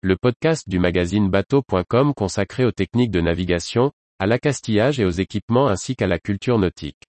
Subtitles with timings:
[0.00, 5.66] le podcast du magazine bateau.com consacré aux techniques de navigation, à l'accastillage et aux équipements
[5.66, 7.02] ainsi qu'à la culture nautique.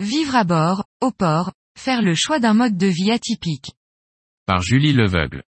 [0.00, 3.70] Vivre à bord, au port, faire le choix d'un mode de vie atypique.
[4.44, 5.44] Par Julie Leveugle.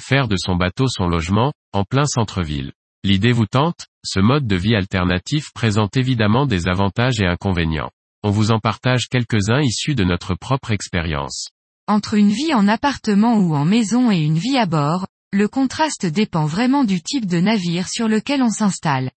[0.00, 2.72] Faire de son bateau son logement, en plein centre-ville.
[3.02, 3.87] L'idée vous tente?
[4.10, 7.90] Ce mode de vie alternatif présente évidemment des avantages et inconvénients.
[8.22, 11.50] On vous en partage quelques-uns issus de notre propre expérience.
[11.86, 16.06] Entre une vie en appartement ou en maison et une vie à bord, le contraste
[16.06, 19.10] dépend vraiment du type de navire sur lequel on s'installe.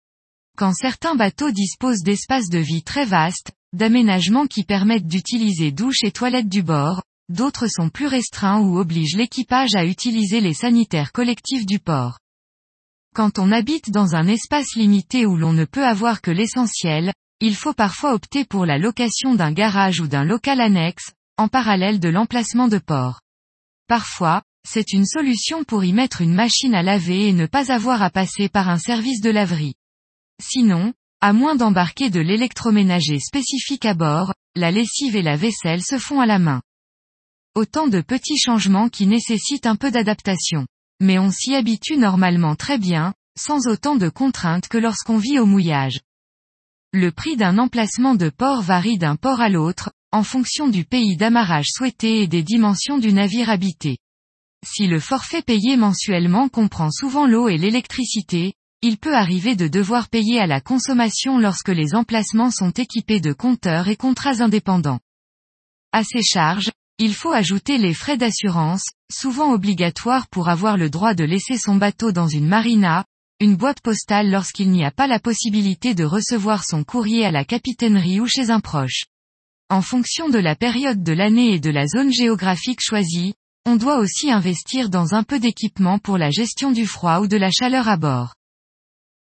[0.57, 6.13] Quand certains bateaux disposent d'espaces de vie très vastes, d'aménagements qui permettent d'utiliser douche et
[6.13, 11.67] toilettes du bord, d'autres sont plus restreints ou obligent l'équipage à utiliser les sanitaires collectifs
[11.67, 12.21] du port.
[13.19, 17.57] Quand on habite dans un espace limité où l'on ne peut avoir que l'essentiel, il
[17.57, 22.09] faut parfois opter pour la location d'un garage ou d'un local annexe, en parallèle de
[22.09, 23.21] l'emplacement de port.
[23.89, 28.05] Parfois, c'est une solution pour y mettre une machine à laver et ne pas avoir
[28.05, 29.75] à passer par un service de laverie.
[30.41, 35.99] Sinon, à moins d'embarquer de l'électroménager spécifique à bord, la lessive et la vaisselle se
[35.99, 36.63] font à la main.
[37.57, 40.69] Autant de petits changements qui nécessitent un peu d'adaptation.
[41.01, 45.47] Mais on s'y habitue normalement très bien, sans autant de contraintes que lorsqu'on vit au
[45.47, 46.01] mouillage.
[46.93, 51.17] Le prix d'un emplacement de port varie d'un port à l'autre, en fonction du pays
[51.17, 53.99] d'amarrage souhaité et des dimensions du navire habité.
[54.67, 60.09] Si le forfait payé mensuellement comprend souvent l'eau et l'électricité, il peut arriver de devoir
[60.09, 65.01] payer à la consommation lorsque les emplacements sont équipés de compteurs et contrats indépendants.
[65.93, 71.15] À ces charges, il faut ajouter les frais d'assurance, souvent obligatoires pour avoir le droit
[71.15, 73.05] de laisser son bateau dans une marina,
[73.39, 77.45] une boîte postale lorsqu'il n'y a pas la possibilité de recevoir son courrier à la
[77.45, 79.05] capitainerie ou chez un proche.
[79.71, 83.35] En fonction de la période de l'année et de la zone géographique choisie,
[83.65, 87.37] on doit aussi investir dans un peu d'équipement pour la gestion du froid ou de
[87.37, 88.35] la chaleur à bord.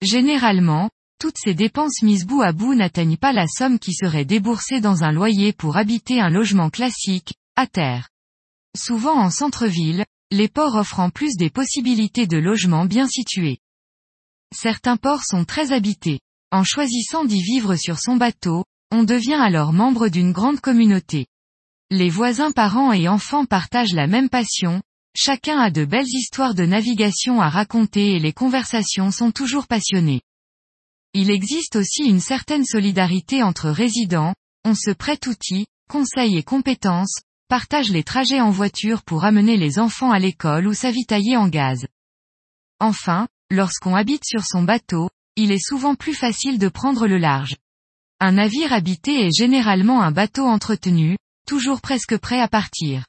[0.03, 0.91] Généralement,
[1.21, 5.05] toutes ces dépenses mises bout à bout n'atteignent pas la somme qui serait déboursée dans
[5.05, 7.35] un loyer pour habiter un logement classique,
[7.67, 8.09] terre.
[8.77, 13.59] Souvent en centre-ville, les ports offrent en plus des possibilités de logement bien situés.
[14.55, 16.21] Certains ports sont très habités.
[16.53, 21.27] En choisissant d'y vivre sur son bateau, on devient alors membre d'une grande communauté.
[21.91, 24.83] Les voisins parents et enfants partagent la même passion,
[25.17, 30.23] chacun a de belles histoires de navigation à raconter et les conversations sont toujours passionnées.
[31.15, 34.35] Il existe aussi une certaine solidarité entre résidents,
[34.65, 37.21] on se prête outils, conseils et compétences,
[37.51, 41.89] partage les trajets en voiture pour amener les enfants à l'école ou s'avitailler en gaz.
[42.79, 47.57] Enfin, lorsqu'on habite sur son bateau, il est souvent plus facile de prendre le large.
[48.21, 53.05] Un navire habité est généralement un bateau entretenu, toujours presque prêt à partir.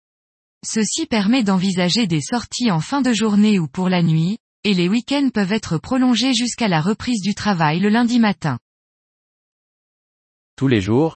[0.65, 4.89] Ceci permet d'envisager des sorties en fin de journée ou pour la nuit, et les
[4.89, 8.57] week-ends peuvent être prolongés jusqu'à la reprise du travail le lundi matin.
[10.55, 11.15] Tous les jours,